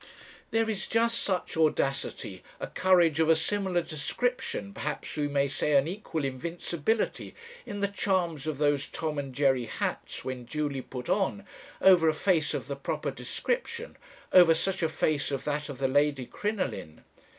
"There 0.49 0.67
is 0.67 0.87
just 0.87 1.19
such 1.21 1.55
audacity, 1.55 2.41
a 2.59 2.65
courage 2.65 3.19
of 3.19 3.29
a 3.29 3.35
similar 3.35 3.83
description, 3.83 4.73
perhaps 4.73 5.15
we 5.15 5.27
may 5.27 5.47
say 5.47 5.75
an 5.75 5.87
equal 5.87 6.25
invincibility, 6.25 7.35
in 7.67 7.81
the 7.81 7.87
charms 7.87 8.47
of 8.47 8.57
those 8.57 8.87
Tom 8.87 9.19
and 9.19 9.31
Jerry 9.31 9.65
hats 9.67 10.25
when 10.25 10.45
duly 10.45 10.81
put 10.81 11.07
on, 11.07 11.45
over 11.83 12.09
a 12.09 12.15
face 12.15 12.55
of 12.55 12.65
the 12.65 12.75
proper 12.75 13.11
description 13.11 13.95
over 14.33 14.55
such 14.55 14.81
a 14.81 14.89
face 14.89 15.31
as 15.31 15.43
that 15.43 15.69
of 15.69 15.77
the 15.77 15.87
Lady 15.87 16.25
Crinoline. 16.25 17.03